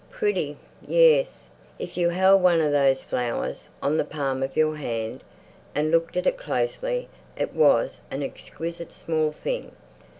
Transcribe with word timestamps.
Pretty—yes, 0.09 1.51
if 1.77 1.95
you 1.95 2.09
held 2.09 2.41
one 2.41 2.59
of 2.59 2.71
those 2.71 3.03
flowers 3.03 3.67
on 3.83 3.97
the 3.97 4.03
palm 4.03 4.41
of 4.41 4.57
your 4.57 4.75
hand 4.77 5.21
and 5.75 5.91
looked 5.91 6.17
at 6.17 6.25
it 6.25 6.39
closely, 6.39 7.07
it 7.37 7.53
was 7.53 8.01
an 8.09 8.23
exquisite 8.23 8.91
small 8.91 9.31
thing. 9.31 9.73